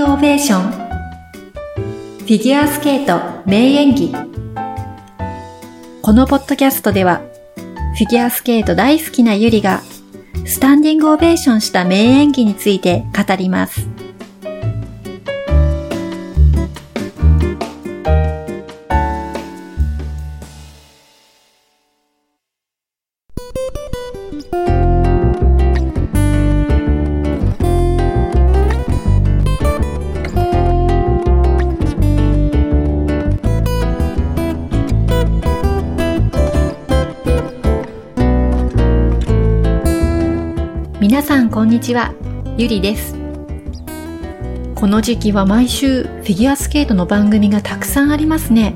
[0.00, 0.62] グオベーション。
[2.20, 4.14] フィギュアスケート名演技。
[6.00, 7.20] このポッドキャストでは、
[7.98, 9.82] フィギュアスケート大好きなゆりが、
[10.46, 13.86] スタンディングオベーションした名演技について語ります。
[41.70, 42.12] こんにちは、
[42.56, 43.14] ゆりです。
[44.74, 48.74] この時期は毎週フィギュアスケートの番組がたくさんありますね。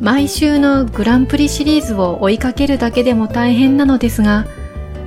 [0.00, 4.46] 毎週のグランプリシリーズを追いかけるだけでも大変なのですが、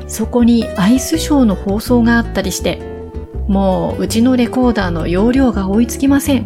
[0.09, 2.81] そこにアイスショーの放送があったりして、
[3.47, 6.45] もううちのレコーダーの容量が追いつきません。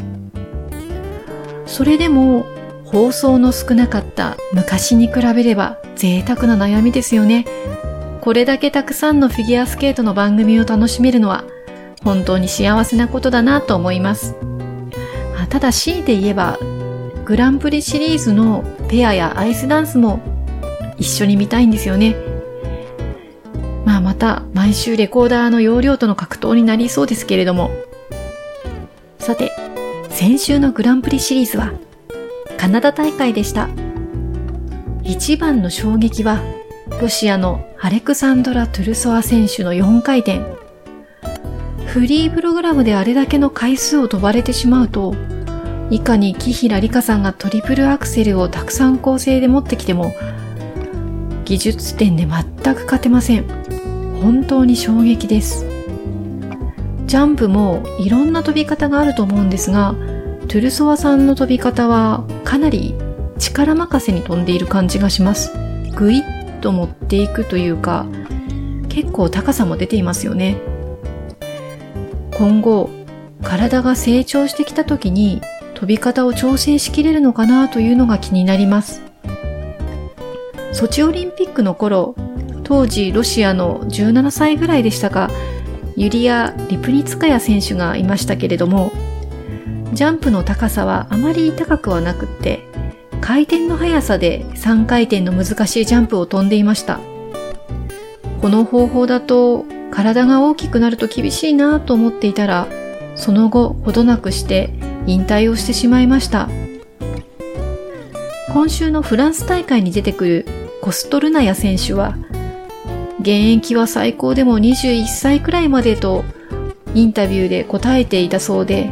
[1.66, 2.46] それでも
[2.86, 7.48] 放送の少なかった昔に比べれば贅沢な悩みですよね。
[8.30, 11.46] これだけたくさんのフィギュアスケートの番組を楽しめるのは
[12.04, 14.36] 本当に幸せなことだなと思います。
[15.50, 16.60] ただ強いて言えば
[17.26, 20.20] グランプリシリーズのペアやアイスダンスも
[21.00, 22.16] 一緒に見たいんですよね。
[23.84, 27.72] まあまた毎週レコーダーの容量との格闘になりそうですけれども。
[29.18, 29.52] さて、
[30.12, 31.74] 先週のグランプリシリーズは
[32.60, 33.70] カナダ大会でした。
[35.04, 36.59] 一番の衝撃は
[37.02, 40.42] ロシアのアレクサンドラ・トゥルソワ選手の4回転。
[41.86, 45.16] フリープログラムであれだけの回数を飛ばれてしまうと、
[45.90, 50.14] いかに木平理香さんがトリプルアクセルをたくさん構成で持ってきても、
[51.46, 53.46] 技術点で全く勝てません。
[54.22, 55.66] 本当に衝撃です。
[57.06, 59.96] ジャンプもいろんな飛び方があると思うんですが、
[60.50, 62.94] トゥルソワさんの飛び方はかなり
[63.40, 65.54] 力任せに飛んでいる感じがします。
[65.96, 68.06] ぐいっと持っていくというか、
[68.90, 70.58] 結構高さも出ていますよね。
[72.38, 72.90] 今後、
[73.44, 75.42] 体が成長してきた時に
[75.74, 79.02] 飛び方を調整しきれるのかなというのが気になります。
[80.72, 82.16] ソチオリンピックの頃、
[82.64, 85.30] 当時ロシアの17歳ぐらいでしたが、
[85.96, 88.92] ユリア・リプニツカヤ選手がいましたけれども、
[89.94, 92.62] ジャンプの高さはあまり高くはなくって、
[93.22, 97.00] 回転の速さで3回転の難しいジャンプを飛んでいました。
[98.42, 102.68] この方法だと体が大きくなると厳しいなと思っていたら、
[103.16, 104.70] その後ほどなくして
[105.06, 106.50] 引退をしてしまいました。
[108.54, 110.46] 今週のフランス大会に出てくる
[110.82, 112.18] コストルナヤ選手は、
[113.20, 116.24] 現役は最高でも21歳くらいまでと
[116.96, 118.90] インタビューで答えていたそうで、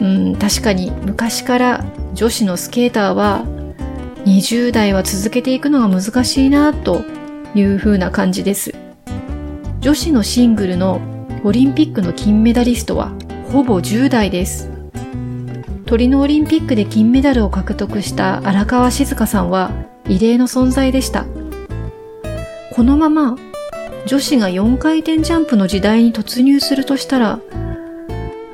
[0.00, 1.84] うん、確かに昔から
[2.14, 3.44] 女子のスケーターは
[4.24, 7.02] 20代は続けていくのが難しいなと
[7.54, 8.74] いう風な感じです。
[9.80, 11.00] 女子のシングルの
[11.44, 13.12] オリンピックの金メダリストは
[13.52, 14.70] ほぼ10代です。
[15.86, 19.70] トリノオリンピックで金メダルを獲得した荒川静香さんは
[20.08, 21.24] 異例の存在でした。
[22.74, 23.36] このまま
[24.06, 27.40] 女子が4回転ジャンプの時代に突入するとしたら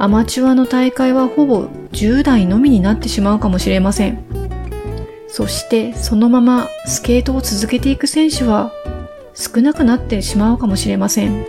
[0.03, 4.25] アマチュアの大会はほぼ10代のみになってしまうかもしれません。
[5.29, 8.73] そしてそのままスケートを続けていく選手は
[9.33, 11.47] 少なくなってしまうかもしれません。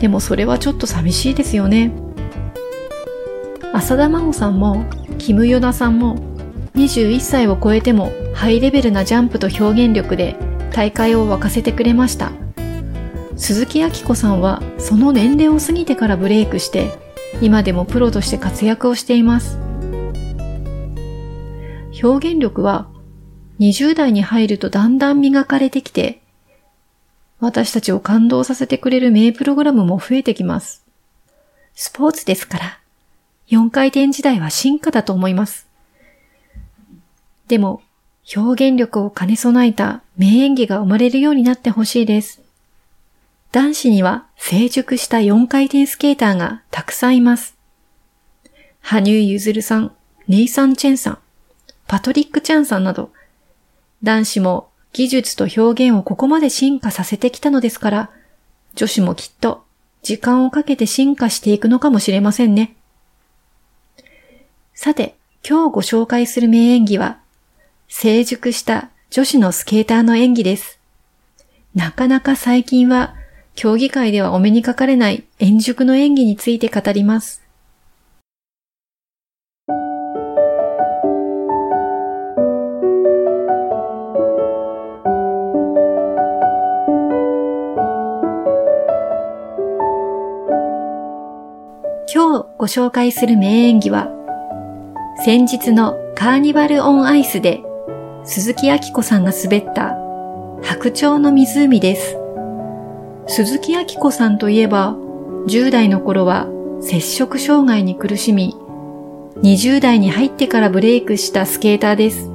[0.00, 1.92] でもそれはちょっと寂しいですよね。
[3.72, 4.84] 浅田真央さんも、
[5.18, 6.16] キムヨダさんも、
[6.74, 10.34] 21歳を超えてもハイレベルなジャンプと表現力で
[10.72, 12.32] 大会を沸かせてくれました。
[13.36, 17.09] 鈴木明子さんはその年齢を過ぎてからブレイクして
[17.40, 19.58] 今でもプロとして活躍をしています。
[22.02, 22.88] 表現力は
[23.60, 26.20] 20代に入るとだんだん磨かれてきて、
[27.40, 30.84] 私たちを感動させてくれる名プログラムも増えてきます。
[31.74, 32.78] スポーツですから、
[33.48, 35.66] 4回転時代は進化だと思います。
[37.48, 37.82] でも、
[38.36, 42.42] 表現力を兼ね備えた名演技が生まれるようになってほしいです。
[43.52, 47.56] 男子には成熟した4回転スケーターがたくさんいます。
[48.80, 49.92] 羽生結弦さん、
[50.28, 51.18] ネイサン・チェンさん、
[51.88, 53.10] パトリック・チャンさんなど、
[54.04, 58.10] 男子も技術と表現をここまで進化させてきたのですから、
[58.76, 59.64] 女子もきっと
[60.02, 62.76] 時間をかけて進化していくのかもしれませんね。
[64.74, 67.18] さて、今日ご紹介する名演技は、
[67.88, 70.78] 成熟した女子のスケーターの演技です。
[71.74, 73.14] なかなか最近は
[73.62, 77.42] 競技会ではお目にかかれない円熟の演技について語ります。
[92.10, 94.08] 今日ご紹介する名演技は、
[95.22, 97.60] 先日のカーニバル・オン・アイスで
[98.24, 99.98] 鈴木明子さんが滑った
[100.62, 102.29] 白鳥の湖です。
[103.26, 104.96] 鈴木明子さんといえば、
[105.46, 106.48] 10代の頃は
[106.80, 108.56] 接触障害に苦しみ、
[109.42, 112.30] 20代に入ってからブレイクしたスケーターです。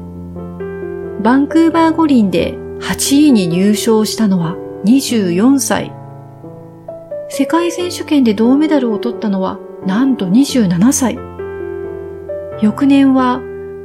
[1.22, 4.56] バンクーバー五輪で8位に入賞したのは
[4.86, 5.92] 24歳。
[7.30, 11.18] 世界選手権で銅メダルを取ったのはなんと27歳。
[12.62, 13.42] 翌年は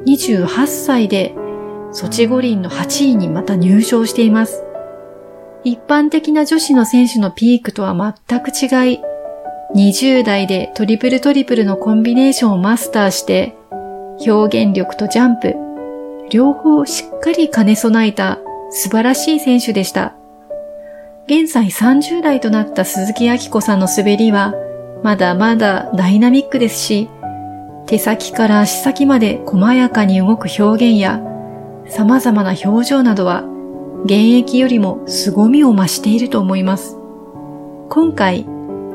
[0.07, 1.35] 28歳で
[1.93, 4.63] ソチ五輪の8位にまた入賞しています。
[5.63, 7.95] 一般的な女子の選手のピークとは
[8.29, 9.01] 全く違い、
[9.75, 13.57] 20代でトリプルトリプルのコンビネーションをマスターして、
[14.27, 15.55] 表現力とジャンプ、
[16.31, 18.39] 両方しっかり兼ね備えた
[18.71, 20.15] 素晴らしい選手でした。
[21.27, 24.55] 現在30代となった鈴木明子さんの滑りは、
[25.03, 27.09] まだまだダイナミックですし、
[27.87, 31.21] 手先から足先まで細やかに動く表現や、
[31.89, 33.45] 様々な表情などは、
[34.05, 36.97] 現役よりも凄みを増していると思います。
[37.91, 38.47] 今回、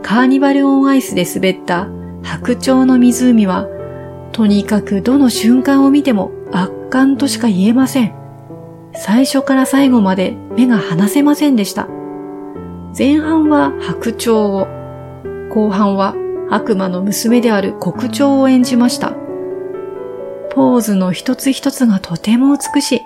[0.01, 1.87] カーニバルオンアイスで滑った
[2.23, 3.67] 白鳥の湖は、
[4.31, 8.13] とにかくどの瞬間を見ても圧巻としか言えません。
[8.93, 11.87] 最初から最後まで目が離せませんでした。
[12.97, 14.67] 前半は白鳥を、
[15.49, 16.15] 後半は
[16.49, 19.13] 悪魔の娘である黒鳥を演じました。
[20.51, 23.01] ポーズの一つ一つがとても美しい。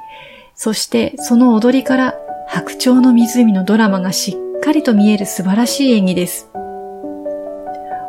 [0.62, 2.16] そしてその踊りから
[2.46, 6.50] 白鳥の湖のドラマがしっかりと見える素晴らしい演技です。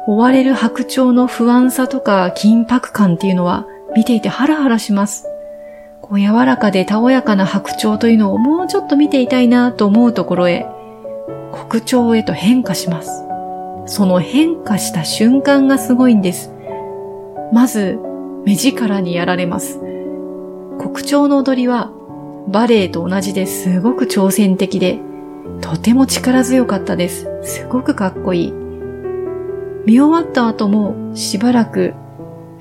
[0.08, 5.28] 追われる白鳥の不安さとか緊迫感っていうのは見ていてハラハラします。
[6.02, 10.66] こう柔らかでたおやかな白鳥というのをもうちょっと見ていたいなと思うところへ、
[11.68, 13.12] 黒鳥へと変化します。
[13.86, 16.50] その変化した瞬間がすごいんです。
[17.52, 18.00] まず、
[18.44, 19.78] 目力にやられます。
[20.80, 21.92] 黒鳥の踊りは
[22.48, 25.00] バレエと同じですごく挑戦的で、
[25.60, 27.28] とても力強かったです。
[27.42, 28.52] すごくかっこいい。
[29.86, 31.94] 見終わった後もしばらく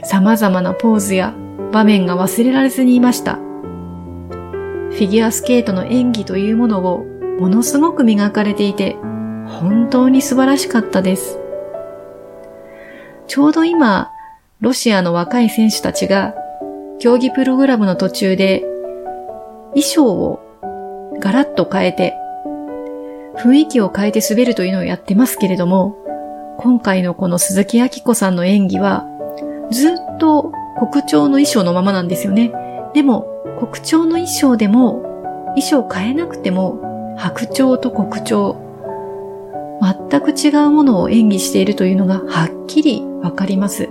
[0.04, 1.34] 様々なポーズや
[1.72, 3.36] 場面が忘れられずにいました。
[3.36, 7.06] フィギュアスケートの演技というものを
[7.40, 8.96] ものすごく磨かれていて、
[9.46, 11.40] 本当に素晴らしかったです。
[13.28, 14.12] ちょうど今、
[14.62, 16.34] ロシアの若い選手たちが
[17.00, 18.66] 競技プログラムの途中で
[19.72, 20.40] 衣装を
[21.20, 22.16] ガラッと変えて
[23.38, 25.96] 雰囲気を変えて滑るというのをやってますけれども、
[26.58, 29.06] 今回のこの鈴木明子さんの演技は
[29.72, 30.52] ずっと
[30.92, 32.52] 国鳥の衣装のままなんですよね。
[32.94, 33.28] でも
[33.60, 35.02] 国鳥の衣装でも
[35.56, 38.58] 衣装変えなくても白鳥と黒鳥
[40.10, 43.90] 全く違うものを演技しているというのがはっきりわかります。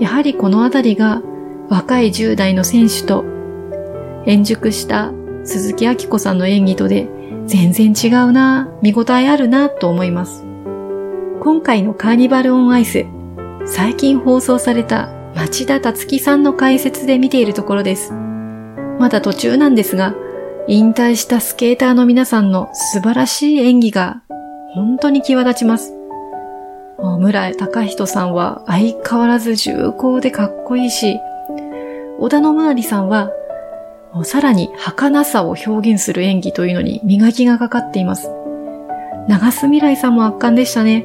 [0.00, 1.20] やはりこのあたりが
[1.68, 3.24] 若い10代の選手と
[4.28, 5.10] 円熟した
[5.42, 7.08] 鈴木明子さんの演技とで
[7.46, 10.44] 全然違うな、見応えあるなと思います。
[11.40, 13.06] 今回のカーニバルオンアイス、
[13.64, 18.12] 最近放送された町田達樹さんの解説で見ているところです。
[18.98, 20.14] まだ途中なんですが、
[20.66, 24.22] 引退したスケーターの皆さんの素晴らしい演技が
[24.74, 25.94] 本当に際立ちます。
[27.18, 31.18] 村隆人さんは相変わらず重厚でかっこいいし、
[32.18, 33.30] 織田信成さんは
[34.24, 38.30] さらに儚さを表現する演技というのに磨きがかかっています。
[39.28, 41.04] 長須未来さんも圧巻でしたね。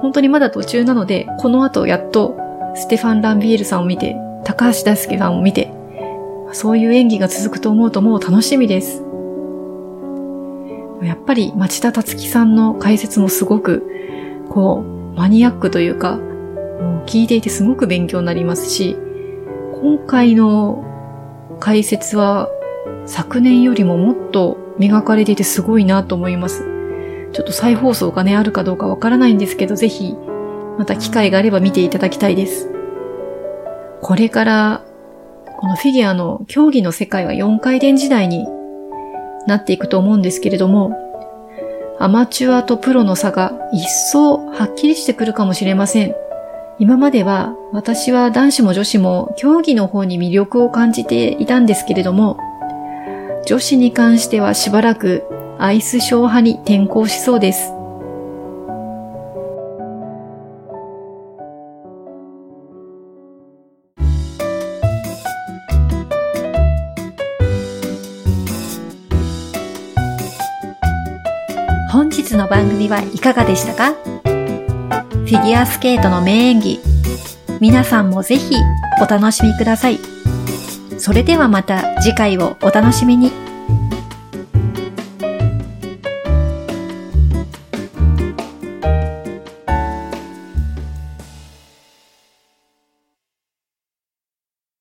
[0.00, 2.36] 本当にまだ途中なので、この後やっと
[2.74, 5.72] ステファン・ランビエールさんを見て、高橋大輔さんを見て、
[6.52, 9.02] そういう演技が続くと思うともう楽しみです。
[11.02, 13.84] やっぱり町田達樹さんの解説もすごく、
[14.50, 14.84] こ
[15.14, 18.96] う、マニアックというか、もう聞いていてすごく勉強になりますし、
[19.80, 20.84] 今回の
[21.60, 22.48] 解説は
[23.06, 26.64] 昨年よりももっと磨かれていてすごいなと思います。
[27.32, 30.16] ちょっと再放送がね、あるかどうかわからないんですけど、ぜひ、
[30.78, 32.70] また機会があれば見ていただきたいです。
[34.00, 34.84] これから
[35.58, 38.46] このフィギュアの競技の世界は4回転時代に
[39.48, 40.96] なっていくと思うんですけれども、
[41.98, 46.14] アマチュアとプロの差が一層はっきりしてくるかもしれません。
[46.80, 52.38] 今までは私は男子も女子も競技の方に魅力を感じていたんですけれども、
[53.46, 55.24] 女子に関してはしばらく
[55.58, 57.72] アイスショー派に転向しそうです。
[71.90, 74.17] 本日の番組はいかがでしたか？
[75.36, 76.80] ィギュアスケートの名演技、
[77.60, 78.54] 皆さんもぜひ
[79.02, 79.98] お楽しみください。
[80.98, 83.47] それではまた次回をお楽しみに。